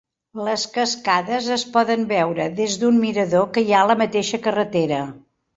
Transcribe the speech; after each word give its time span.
Les 0.45 0.61
cascades 0.77 1.49
es 1.57 1.65
poden 1.75 2.07
veure 2.13 2.49
des 2.63 2.79
d'un 2.85 2.99
mirador 3.05 3.47
que 3.59 3.67
hi 3.69 3.77
ha 3.77 3.85
a 3.87 3.91
la 3.93 3.99
mateixa 4.03 4.45
carretera. 4.49 5.07